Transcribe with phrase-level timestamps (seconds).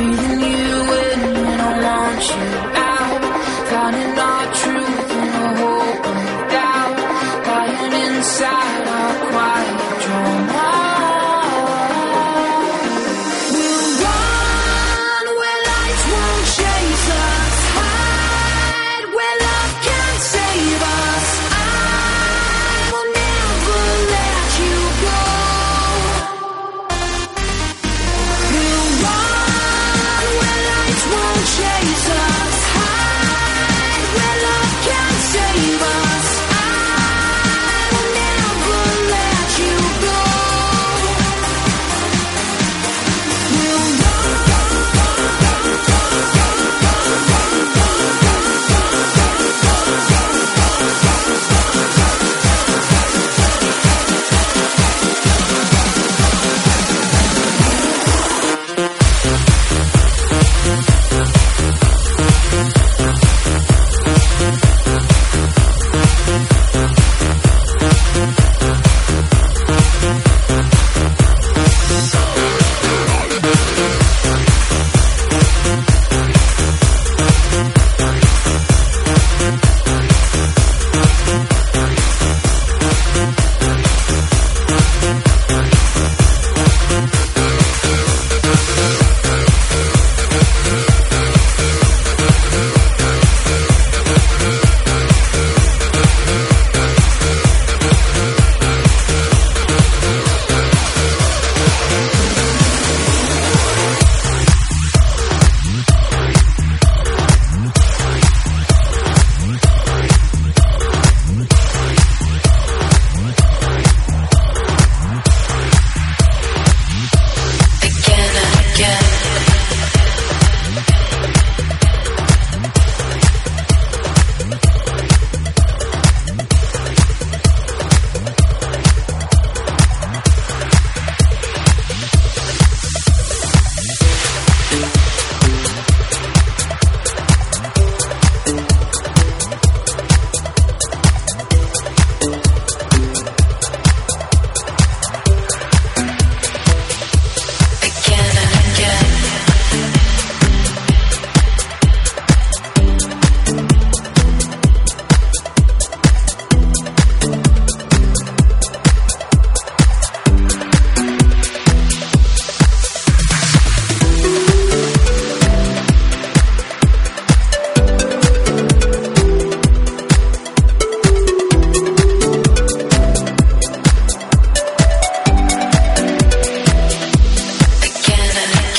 [0.00, 0.39] breathing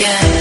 [0.01, 0.40] again.